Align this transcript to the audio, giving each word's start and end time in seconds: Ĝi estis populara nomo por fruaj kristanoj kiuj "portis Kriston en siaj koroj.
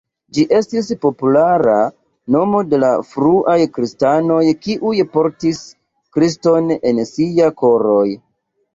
Ĝi 0.35 0.43
estis 0.59 0.87
populara 1.03 1.75
nomo 2.37 2.63
por 2.73 2.87
fruaj 3.11 3.59
kristanoj 3.77 4.41
kiuj 4.65 4.97
"portis 5.15 5.63
Kriston 6.19 6.77
en 6.93 7.07
siaj 7.15 7.57
koroj. 7.65 8.07